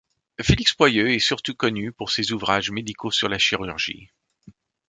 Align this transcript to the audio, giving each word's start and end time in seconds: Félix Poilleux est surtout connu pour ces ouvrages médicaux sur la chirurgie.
Félix 0.41 0.73
Poilleux 0.73 1.11
est 1.11 1.19
surtout 1.19 1.53
connu 1.53 1.91
pour 1.91 2.09
ces 2.09 2.31
ouvrages 2.31 2.71
médicaux 2.71 3.11
sur 3.11 3.29
la 3.29 3.37
chirurgie. 3.37 4.09